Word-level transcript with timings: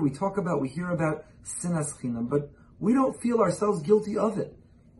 we 0.00 0.10
talk 0.10 0.38
about, 0.38 0.60
we 0.60 0.68
hear 0.68 0.90
about 0.90 1.24
sinas 1.44 1.92
chinam, 2.00 2.28
but 2.28 2.50
we 2.78 2.92
don't 2.92 3.20
feel 3.20 3.38
ourselves 3.40 3.82
guilty 3.82 4.16
of 4.18 4.38
it. 4.38 4.54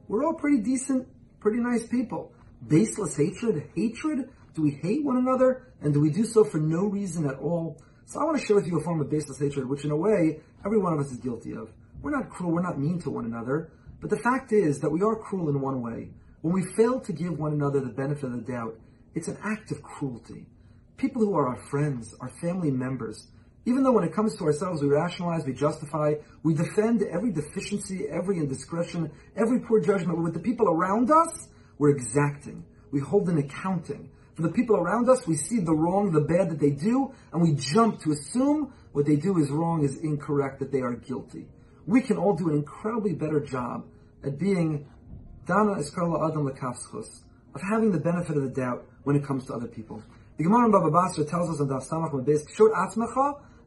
We're 0.09 0.25
all 0.25 0.35
pretty 0.35 0.63
decent, 0.63 1.09
pretty 1.41 1.59
nice 1.59 1.87
people. 1.87 2.33
Baseless 2.67 3.17
hatred, 3.17 3.71
hatred. 3.75 4.31
Do 4.55 4.63
we 4.63 4.71
hate 4.71 5.05
one 5.05 5.19
another, 5.19 5.73
and 5.83 5.93
do 5.93 6.01
we 6.01 6.11
do 6.11 6.25
so 6.25 6.45
for 6.45 6.59
no 6.59 6.87
reason 6.87 7.27
at 7.27 7.39
all? 7.39 7.81
So 8.07 8.21
I 8.21 8.25
want 8.25 8.39
to 8.39 8.47
share 8.47 8.57
with 8.57 8.67
you 8.67 8.79
a 8.79 8.83
form 8.83 9.01
of 9.01 9.11
baseless 9.11 9.39
hatred, 9.39 9.69
which 9.69 9.85
in 9.85 9.91
a 9.91 9.97
way 9.97 10.41
every 10.65 10.79
one 10.79 10.93
of 10.93 11.01
us 11.01 11.11
is 11.11 11.19
guilty 11.19 11.53
of. 11.53 11.71
We're 12.01 12.17
not 12.17 12.31
cruel, 12.31 12.53
we're 12.53 12.63
not 12.63 12.79
mean 12.79 13.01
to 13.01 13.11
one 13.11 13.25
another, 13.25 13.73
but 14.01 14.11
the 14.11 14.19
fact 14.19 14.53
is 14.53 14.81
that 14.81 14.91
we 14.91 15.03
are 15.03 15.17
cruel 15.17 15.49
in 15.49 15.61
one 15.61 15.83
way. 15.83 16.11
When 16.41 16.55
we 16.55 16.65
fail 16.77 17.01
to 17.01 17.13
give 17.13 17.39
one 17.39 17.53
another 17.53 17.81
the 17.81 17.89
benefit 17.89 18.25
of 18.25 18.33
the 18.33 18.53
doubt, 18.53 18.79
it's 19.15 19.29
an 19.29 19.39
act 19.43 19.73
of 19.73 19.83
cruelty. 19.83 20.47
People 20.97 21.23
who 21.23 21.37
are 21.37 21.49
our 21.49 21.57
friends, 21.57 22.15
our 22.21 22.29
family 22.41 22.71
members, 22.71 23.29
even 23.67 23.83
though 23.83 23.93
when 23.93 24.05
it 24.05 24.15
comes 24.15 24.37
to 24.37 24.45
ourselves, 24.45 24.81
we 24.81 24.89
rationalize, 24.89 25.45
we 25.45 25.53
justify, 25.53 26.15
we 26.45 26.55
defend 26.55 27.03
every 27.03 27.33
deficiency, 27.33 28.07
every 28.09 28.39
indiscretion, 28.39 29.11
every 29.37 29.59
poor 29.61 29.81
judgment, 29.81 30.17
but 30.17 30.23
with 30.23 30.35
the 30.35 30.41
people 30.41 30.69
around 30.69 31.11
us, 31.11 31.49
we're 31.77 31.91
exacting. 31.91 32.65
We 32.93 33.01
hold 33.01 33.29
an 33.29 33.39
accounting. 33.39 34.11
For 34.35 34.43
the 34.43 34.51
people 34.51 34.77
around 34.77 35.09
us, 35.09 35.27
we 35.27 35.35
see 35.35 35.59
the 35.59 35.75
wrong, 35.75 36.13
the 36.13 36.21
bad 36.21 36.51
that 36.51 36.61
they 36.61 36.71
do, 36.71 37.13
and 37.33 37.43
we 37.43 37.55
jump 37.55 38.01
to 38.03 38.13
assume 38.13 38.73
what 38.93 39.05
they 39.05 39.17
do 39.17 39.37
is 39.39 39.51
wrong, 39.51 39.83
is 39.83 39.97
incorrect, 39.97 40.61
that 40.61 40.71
they 40.71 40.81
are 40.81 40.95
guilty. 40.95 41.49
We 41.87 42.03
can 42.03 42.19
all 42.19 42.35
do 42.35 42.49
an 42.49 42.55
incredibly 42.55 43.15
better 43.15 43.41
job 43.41 43.85
at 44.23 44.39
being 44.39 44.87
Dana 45.47 45.75
Eskarla 45.75 46.31
Adam 46.31 46.49
Lekafschus, 46.49 47.23
of 47.55 47.63
having 47.63 47.91
the 47.91 47.99
benefit 47.99 48.37
of 48.37 48.45
the 48.45 48.49
doubt 48.49 48.87
when 49.03 49.17
it 49.17 49.25
comes 49.25 49.47
to 49.47 49.55
other 49.55 49.67
people. 49.67 50.03
The 50.37 50.45
Gemara 50.45 50.67
in 50.67 50.71
Baba 50.71 50.91
Basra 50.91 51.25
tells 51.25 51.51
us 51.51 51.61
in 51.61 51.69
Daf 51.69 51.89
Samach 51.89 52.13
Mabez, 52.13 52.45
Kshot 52.47 52.73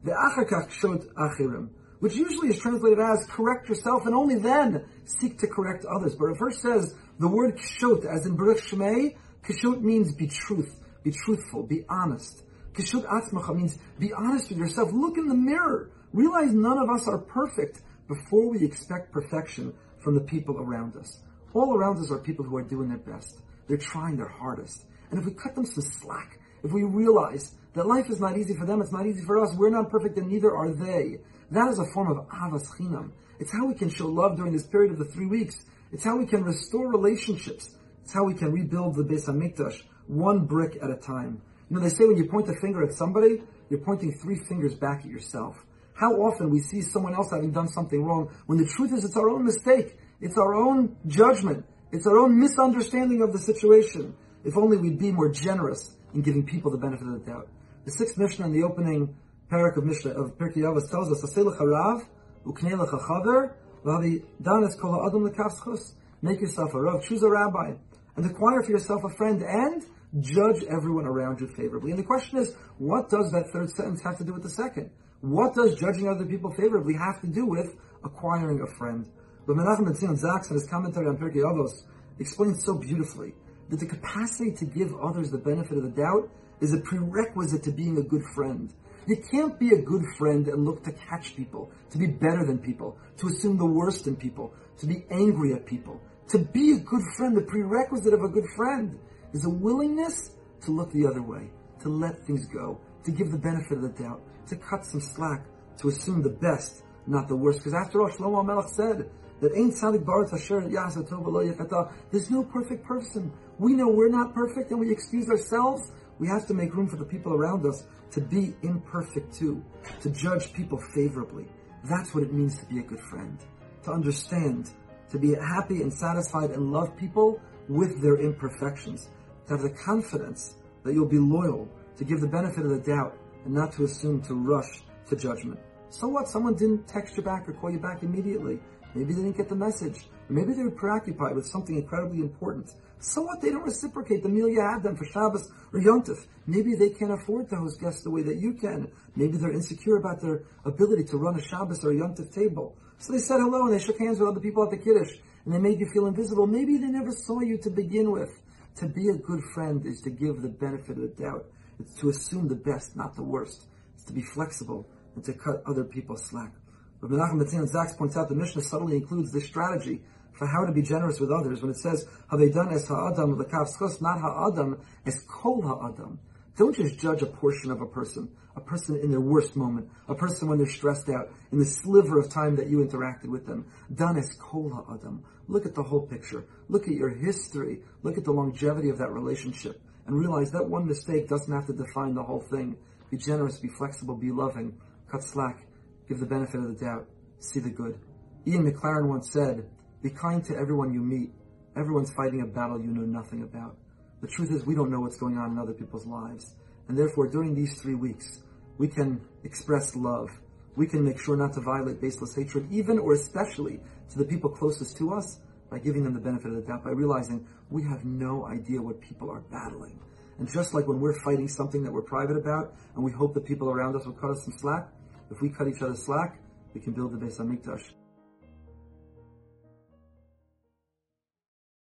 Atzmecha, 0.04 0.48
Ve'achakach 0.48 0.68
Kshot 0.68 1.12
Achirim, 1.14 1.68
which 2.00 2.14
usually 2.14 2.48
is 2.48 2.58
translated 2.58 2.98
as 2.98 3.26
correct 3.28 3.68
yourself 3.68 4.06
and 4.06 4.14
only 4.14 4.36
then 4.36 4.84
seek 5.04 5.38
to 5.38 5.46
correct 5.46 5.84
others. 5.84 6.14
But 6.14 6.30
it 6.30 6.38
first 6.38 6.62
says 6.62 6.94
the 7.18 7.28
word 7.28 7.58
Kshot, 7.58 8.06
as 8.06 8.26
in 8.26 8.36
Baruch 8.36 8.58
Shmei, 8.58 9.16
Kshot 9.42 9.82
means 9.82 10.14
be 10.14 10.26
truth, 10.26 10.80
be 11.02 11.12
truthful, 11.12 11.62
be 11.64 11.84
honest. 11.88 12.42
Kshot 12.74 13.06
Atzmecha 13.06 13.54
means 13.56 13.78
be 13.98 14.12
honest 14.12 14.48
with 14.50 14.58
yourself. 14.58 14.92
Look 14.92 15.18
in 15.18 15.28
the 15.28 15.34
mirror. 15.34 15.90
Realize 16.12 16.52
none 16.52 16.78
of 16.78 16.90
us 16.90 17.06
are 17.08 17.18
perfect 17.18 17.82
before 18.08 18.50
we 18.50 18.64
expect 18.64 19.12
perfection 19.12 19.72
from 19.98 20.14
the 20.14 20.20
people 20.20 20.58
around 20.58 20.96
us. 20.96 21.20
All 21.52 21.74
around 21.74 21.98
us 21.98 22.10
are 22.10 22.18
people 22.18 22.44
who 22.44 22.56
are 22.56 22.62
doing 22.62 22.88
their 22.88 22.98
best. 22.98 23.40
They're 23.68 23.76
trying 23.76 24.16
their 24.16 24.28
hardest. 24.28 24.84
And 25.10 25.18
if 25.20 25.26
we 25.26 25.32
cut 25.32 25.54
them 25.54 25.66
some 25.66 25.84
slack, 25.84 26.39
if 26.62 26.72
we 26.72 26.82
realize 26.84 27.54
that 27.74 27.86
life 27.86 28.10
is 28.10 28.20
not 28.20 28.36
easy 28.36 28.54
for 28.54 28.66
them, 28.66 28.80
it's 28.80 28.92
not 28.92 29.06
easy 29.06 29.22
for 29.24 29.42
us, 29.42 29.54
we're 29.56 29.70
not 29.70 29.90
perfect 29.90 30.18
and 30.18 30.28
neither 30.28 30.54
are 30.54 30.72
they, 30.72 31.18
that 31.50 31.68
is 31.68 31.78
a 31.78 31.86
form 31.92 32.10
of 32.10 32.28
ahavas 32.28 32.68
chinam. 32.76 33.10
It's 33.40 33.52
how 33.52 33.66
we 33.66 33.74
can 33.74 33.88
show 33.88 34.06
love 34.06 34.36
during 34.36 34.52
this 34.52 34.66
period 34.66 34.92
of 34.92 34.98
the 34.98 35.06
three 35.06 35.26
weeks. 35.26 35.64
It's 35.92 36.04
how 36.04 36.16
we 36.16 36.26
can 36.26 36.44
restore 36.44 36.90
relationships. 36.90 37.74
It's 38.04 38.12
how 38.12 38.24
we 38.24 38.34
can 38.34 38.52
rebuild 38.52 38.94
the 38.94 39.02
Beis 39.02 39.26
Hamikdash 39.26 39.82
one 40.06 40.46
brick 40.46 40.78
at 40.82 40.90
a 40.90 40.96
time. 40.96 41.40
You 41.68 41.76
know, 41.76 41.82
they 41.82 41.88
say 41.88 42.04
when 42.04 42.16
you 42.16 42.26
point 42.26 42.48
a 42.48 42.54
finger 42.54 42.84
at 42.84 42.92
somebody, 42.92 43.42
you're 43.68 43.80
pointing 43.80 44.12
three 44.12 44.36
fingers 44.36 44.74
back 44.74 45.00
at 45.00 45.10
yourself. 45.10 45.56
How 45.94 46.12
often 46.14 46.50
we 46.50 46.60
see 46.60 46.82
someone 46.82 47.14
else 47.14 47.30
having 47.30 47.52
done 47.52 47.68
something 47.68 48.02
wrong 48.02 48.30
when 48.46 48.58
the 48.58 48.66
truth 48.66 48.92
is 48.92 49.04
it's 49.04 49.16
our 49.16 49.28
own 49.28 49.44
mistake. 49.44 49.98
It's 50.20 50.36
our 50.36 50.54
own 50.54 50.96
judgment. 51.06 51.64
It's 51.92 52.06
our 52.06 52.18
own 52.18 52.38
misunderstanding 52.38 53.22
of 53.22 53.32
the 53.32 53.38
situation. 53.38 54.14
If 54.44 54.56
only 54.56 54.76
we'd 54.76 54.98
be 54.98 55.12
more 55.12 55.30
generous 55.30 55.96
in 56.14 56.22
giving 56.22 56.44
people 56.44 56.70
the 56.70 56.78
benefit 56.78 57.06
of 57.06 57.12
the 57.12 57.30
doubt. 57.30 57.48
The 57.84 57.92
sixth 57.92 58.18
Mishnah 58.18 58.46
in 58.46 58.52
the 58.52 58.62
opening 58.62 59.16
parak 59.50 59.76
of 59.76 59.84
Mishnah 59.84 60.12
of 60.12 60.38
Pirkei 60.38 60.58
Avos 60.58 60.90
tells 60.90 61.10
us, 61.10 61.22
"Asei 61.24 61.44
harav 61.44 62.02
uknei 62.46 62.72
lecha 62.72 63.00
chaver 63.00 63.54
v'havi 63.84 64.24
danes 64.42 64.76
kol 64.76 65.06
adam 65.06 65.28
lekavschus." 65.28 65.94
Make 66.22 66.40
yourself 66.40 66.74
a 66.74 66.80
rav, 66.80 67.02
choose 67.02 67.22
a 67.22 67.30
rabbi, 67.30 67.72
and 68.16 68.26
acquire 68.26 68.62
for 68.62 68.72
yourself 68.72 69.02
a 69.04 69.08
friend, 69.08 69.42
and 69.42 69.82
judge 70.18 70.62
everyone 70.64 71.06
around 71.06 71.40
you 71.40 71.46
favorably. 71.46 71.90
And 71.90 71.98
the 71.98 72.04
question 72.04 72.38
is, 72.38 72.54
what 72.76 73.08
does 73.08 73.32
that 73.32 73.50
third 73.52 73.70
sentence 73.70 74.02
have 74.02 74.18
to 74.18 74.24
do 74.24 74.34
with 74.34 74.42
the 74.42 74.50
second? 74.50 74.90
What 75.22 75.54
does 75.54 75.76
judging 75.76 76.08
other 76.08 76.26
people 76.26 76.50
favorably 76.52 76.94
have 76.94 77.20
to 77.22 77.26
do 77.26 77.46
with 77.46 77.74
acquiring 78.04 78.60
a 78.60 78.66
friend? 78.66 79.06
But 79.46 79.56
Menachem 79.56 79.84
Ben 79.84 79.94
Zion 79.94 80.16
Zaks 80.16 80.50
in 80.50 80.54
his 80.54 80.66
commentary 80.66 81.06
on 81.06 81.16
Pirkei 81.16 81.42
Avos 81.42 81.84
explains 82.18 82.64
so 82.64 82.74
beautifully 82.74 83.34
that 83.70 83.78
the 83.78 83.86
capacity 83.86 84.52
to 84.52 84.64
give 84.64 84.92
others 85.00 85.30
the 85.30 85.38
benefit 85.38 85.78
of 85.78 85.84
the 85.84 85.90
doubt 85.90 86.28
is 86.60 86.74
a 86.74 86.78
prerequisite 86.78 87.62
to 87.62 87.70
being 87.70 87.96
a 87.98 88.02
good 88.02 88.22
friend. 88.34 88.72
You 89.06 89.16
can't 89.30 89.58
be 89.58 89.70
a 89.70 89.80
good 89.80 90.04
friend 90.18 90.46
and 90.48 90.64
look 90.64 90.84
to 90.84 90.92
catch 90.92 91.34
people, 91.36 91.70
to 91.90 91.98
be 91.98 92.06
better 92.06 92.44
than 92.44 92.58
people, 92.58 92.98
to 93.18 93.28
assume 93.28 93.56
the 93.56 93.66
worst 93.66 94.06
in 94.06 94.16
people, 94.16 94.52
to 94.78 94.86
be 94.86 95.04
angry 95.10 95.54
at 95.54 95.66
people. 95.66 96.00
To 96.28 96.38
be 96.38 96.72
a 96.72 96.78
good 96.78 97.02
friend, 97.16 97.36
the 97.36 97.42
prerequisite 97.42 98.12
of 98.12 98.22
a 98.22 98.28
good 98.28 98.46
friend 98.56 98.98
is 99.32 99.44
a 99.46 99.50
willingness 99.50 100.32
to 100.64 100.72
look 100.72 100.92
the 100.92 101.06
other 101.06 101.22
way, 101.22 101.50
to 101.82 101.88
let 101.88 102.26
things 102.26 102.46
go, 102.46 102.80
to 103.04 103.10
give 103.10 103.30
the 103.30 103.38
benefit 103.38 103.78
of 103.78 103.82
the 103.82 104.02
doubt, 104.02 104.20
to 104.48 104.56
cut 104.56 104.84
some 104.84 105.00
slack, 105.00 105.44
to 105.78 105.88
assume 105.88 106.22
the 106.22 106.28
best, 106.28 106.82
not 107.06 107.28
the 107.28 107.36
worst. 107.36 107.60
Because 107.60 107.74
after 107.74 108.02
all, 108.02 108.10
Shlomo 108.10 108.44
Melech 108.44 108.68
said, 108.68 109.10
that 109.40 109.56
ain't 109.56 109.74
Sadik 109.74 110.04
Barat 110.04 110.30
Hasher 110.30 110.70
Yasa 110.70 111.92
There's 112.10 112.30
no 112.30 112.44
perfect 112.44 112.84
person. 112.84 113.32
We 113.60 113.74
know 113.74 113.88
we're 113.88 114.08
not 114.08 114.32
perfect 114.32 114.70
and 114.70 114.80
we 114.80 114.90
excuse 114.90 115.28
ourselves. 115.28 115.92
We 116.18 116.26
have 116.28 116.46
to 116.46 116.54
make 116.54 116.74
room 116.74 116.88
for 116.88 116.96
the 116.96 117.04
people 117.04 117.34
around 117.34 117.66
us 117.66 117.84
to 118.12 118.22
be 118.22 118.54
imperfect 118.62 119.34
too, 119.34 119.62
to 120.00 120.08
judge 120.08 120.54
people 120.54 120.78
favorably. 120.94 121.46
That's 121.84 122.14
what 122.14 122.24
it 122.24 122.32
means 122.32 122.58
to 122.60 122.64
be 122.64 122.78
a 122.78 122.82
good 122.82 123.00
friend. 123.00 123.38
To 123.84 123.92
understand, 123.92 124.70
to 125.10 125.18
be 125.18 125.34
happy 125.34 125.82
and 125.82 125.92
satisfied 125.92 126.52
and 126.52 126.72
love 126.72 126.96
people 126.96 127.38
with 127.68 128.00
their 128.00 128.16
imperfections. 128.16 129.10
To 129.48 129.52
have 129.52 129.62
the 129.62 129.76
confidence 129.84 130.54
that 130.82 130.94
you'll 130.94 131.04
be 131.04 131.18
loyal, 131.18 131.68
to 131.98 132.04
give 132.04 132.22
the 132.22 132.28
benefit 132.28 132.64
of 132.64 132.70
the 132.70 132.78
doubt, 132.78 133.18
and 133.44 133.52
not 133.52 133.74
to 133.74 133.84
assume 133.84 134.22
to 134.22 134.34
rush 134.34 134.80
to 135.10 135.16
judgment. 135.16 135.60
So 135.90 136.08
what? 136.08 136.28
Someone 136.28 136.54
didn't 136.54 136.88
text 136.88 137.18
you 137.18 137.22
back 137.22 137.46
or 137.46 137.52
call 137.52 137.70
you 137.70 137.78
back 137.78 138.02
immediately. 138.02 138.58
Maybe 138.94 139.14
they 139.14 139.22
didn't 139.22 139.36
get 139.36 139.48
the 139.48 139.54
message. 139.54 140.06
maybe 140.28 140.52
they 140.52 140.62
were 140.62 140.70
preoccupied 140.70 141.34
with 141.34 141.46
something 141.46 141.76
incredibly 141.76 142.20
important. 142.20 142.70
So 142.98 143.22
what? 143.22 143.40
They 143.40 143.50
don't 143.50 143.64
reciprocate 143.64 144.22
the 144.22 144.28
meal 144.28 144.48
you 144.48 144.60
had 144.60 144.82
them 144.82 144.96
for 144.96 145.04
Shabbos 145.04 145.50
or 145.72 145.80
Yontif. 145.80 146.26
Maybe 146.46 146.74
they 146.74 146.90
can't 146.90 147.12
afford 147.12 147.48
to 147.48 147.56
host 147.56 147.80
guests 147.80 148.02
the 148.02 148.10
way 148.10 148.22
that 148.22 148.36
you 148.36 148.54
can. 148.54 148.90
Maybe 149.16 149.38
they're 149.38 149.52
insecure 149.52 149.96
about 149.96 150.20
their 150.20 150.42
ability 150.64 151.04
to 151.04 151.16
run 151.16 151.38
a 151.38 151.42
Shabbos 151.42 151.84
or 151.84 151.92
a 151.92 151.94
Yontif 151.94 152.32
table. 152.34 152.76
So 152.98 153.12
they 153.12 153.18
said 153.18 153.38
hello 153.40 153.66
and 153.66 153.72
they 153.72 153.82
shook 153.82 153.98
hands 153.98 154.20
with 154.20 154.28
other 154.28 154.40
people 154.40 154.62
at 154.64 154.70
the 154.70 154.76
Kiddush 154.76 155.16
and 155.44 155.54
they 155.54 155.58
made 155.58 155.80
you 155.80 155.86
feel 155.86 156.06
invisible. 156.06 156.46
Maybe 156.46 156.76
they 156.76 156.88
never 156.88 157.12
saw 157.12 157.40
you 157.40 157.56
to 157.58 157.70
begin 157.70 158.10
with. 158.10 158.30
To 158.76 158.86
be 158.86 159.08
a 159.08 159.14
good 159.14 159.42
friend 159.54 159.84
is 159.86 160.00
to 160.02 160.10
give 160.10 160.42
the 160.42 160.48
benefit 160.48 160.96
of 160.96 161.02
the 161.02 161.22
doubt. 161.22 161.46
It's 161.78 161.94
to 162.00 162.10
assume 162.10 162.48
the 162.48 162.54
best, 162.54 162.96
not 162.96 163.16
the 163.16 163.22
worst. 163.22 163.66
It's 163.94 164.04
to 164.04 164.12
be 164.12 164.22
flexible 164.22 164.86
and 165.14 165.24
to 165.24 165.32
cut 165.32 165.62
other 165.66 165.84
people 165.84 166.16
slack. 166.16 166.52
Rabbi 167.00 167.14
Menachem 167.14 167.38
Ben 167.38 167.48
Zion 167.48 167.66
Zaks 167.66 167.96
points 167.96 168.16
out 168.16 168.28
the 168.28 168.34
Mishnah 168.34 168.62
subtly 168.62 168.96
includes 168.96 169.32
this 169.32 169.46
strategy 169.46 170.02
for 170.32 170.46
how 170.46 170.64
to 170.64 170.72
be 170.72 170.82
generous 170.82 171.18
with 171.20 171.30
others 171.30 171.62
when 171.62 171.70
it 171.70 171.76
says, 171.76 172.06
have 172.30 172.40
they 172.40 172.50
done 172.50 172.72
as 172.72 172.86
ha'adam 172.88 173.38
l'kav 173.38 173.68
schos, 173.74 174.00
not 174.00 174.20
ha'adam, 174.20 174.80
as 175.06 175.20
kol 175.28 175.62
ha'adam. 175.62 176.18
Don't 176.56 176.76
just 176.76 176.98
judge 176.98 177.22
a 177.22 177.26
portion 177.26 177.70
of 177.70 177.80
a 177.80 177.86
person, 177.86 178.28
a 178.54 178.60
person 178.60 178.96
in 178.96 179.10
their 179.10 179.20
worst 179.20 179.56
moment, 179.56 179.88
a 180.08 180.14
person 180.14 180.48
when 180.48 180.58
they're 180.58 180.66
stressed 180.66 181.08
out, 181.08 181.30
in 181.52 181.58
the 181.58 181.64
sliver 181.64 182.18
of 182.18 182.30
time 182.30 182.56
that 182.56 182.68
you 182.68 182.78
interacted 182.78 183.26
with 183.28 183.46
them. 183.46 183.66
Done 183.94 184.18
as 184.18 184.34
kol 184.38 184.68
ha'adam. 184.70 185.24
Look 185.48 185.64
at 185.64 185.74
the 185.74 185.82
whole 185.82 186.06
picture. 186.06 186.44
Look 186.68 186.86
at 186.86 186.94
your 186.94 187.08
history. 187.08 187.80
Look 188.02 188.18
at 188.18 188.24
the 188.24 188.32
longevity 188.32 188.90
of 188.90 188.98
that 188.98 189.10
relationship. 189.10 189.80
And 190.06 190.18
realize 190.18 190.50
that 190.52 190.68
one 190.68 190.86
mistake 190.86 191.28
doesn't 191.28 191.52
have 191.52 191.66
to 191.66 191.72
define 191.72 192.14
the 192.14 192.22
whole 192.22 192.40
thing. 192.40 192.76
Be 193.10 193.16
generous, 193.16 193.58
be 193.58 193.68
flexible, 193.68 194.16
be 194.16 194.30
loving, 194.30 194.78
cut 195.10 195.22
slack, 195.22 195.66
give 196.10 196.18
the 196.18 196.26
benefit 196.26 196.56
of 196.56 196.66
the 196.66 196.84
doubt, 196.84 197.06
see 197.38 197.60
the 197.60 197.70
good. 197.70 197.96
Ian 198.44 198.64
Maclaren 198.64 199.06
once 199.06 199.30
said, 199.32 199.64
be 200.02 200.10
kind 200.10 200.44
to 200.46 200.56
everyone 200.56 200.92
you 200.92 201.00
meet. 201.00 201.30
Everyone's 201.76 202.12
fighting 202.12 202.40
a 202.40 202.46
battle 202.46 202.80
you 202.80 202.88
know 202.88 203.02
nothing 203.02 203.44
about. 203.44 203.76
The 204.20 204.26
truth 204.26 204.50
is 204.50 204.66
we 204.66 204.74
don't 204.74 204.90
know 204.90 205.00
what's 205.00 205.18
going 205.18 205.38
on 205.38 205.52
in 205.52 205.58
other 205.58 205.72
people's 205.72 206.06
lives. 206.06 206.56
And 206.88 206.98
therefore, 206.98 207.28
during 207.28 207.54
these 207.54 207.80
three 207.80 207.94
weeks, 207.94 208.42
we 208.76 208.88
can 208.88 209.20
express 209.44 209.94
love. 209.94 210.28
We 210.74 210.88
can 210.88 211.04
make 211.04 211.20
sure 211.20 211.36
not 211.36 211.52
to 211.52 211.60
violate 211.60 212.00
baseless 212.00 212.34
hatred, 212.34 212.66
even 212.72 212.98
or 212.98 213.12
especially 213.12 213.78
to 214.10 214.18
the 214.18 214.24
people 214.24 214.50
closest 214.50 214.96
to 214.96 215.14
us, 215.14 215.38
by 215.70 215.78
giving 215.78 216.02
them 216.02 216.14
the 216.14 216.20
benefit 216.20 216.48
of 216.48 216.56
the 216.56 216.62
doubt, 216.62 216.82
by 216.82 216.90
realizing 216.90 217.46
we 217.70 217.84
have 217.84 218.04
no 218.04 218.46
idea 218.46 218.82
what 218.82 219.00
people 219.00 219.30
are 219.30 219.42
battling. 219.52 220.00
And 220.40 220.48
just 220.48 220.74
like 220.74 220.88
when 220.88 220.98
we're 220.98 221.20
fighting 221.20 221.46
something 221.46 221.84
that 221.84 221.92
we're 221.92 222.02
private 222.02 222.36
about, 222.36 222.74
and 222.96 223.04
we 223.04 223.12
hope 223.12 223.34
the 223.34 223.40
people 223.40 223.70
around 223.70 223.94
us 223.94 224.04
will 224.06 224.14
cut 224.14 224.32
us 224.32 224.42
some 224.42 224.54
slack, 224.58 224.88
if 225.30 225.40
we 225.40 225.48
cut 225.48 225.68
each 225.68 225.82
other 225.82 225.94
slack, 225.94 226.38
we 226.74 226.80
can 226.80 226.92
build 226.92 227.12
the 227.12 227.24
Beis 227.24 227.38
Hamikdash 227.38 227.92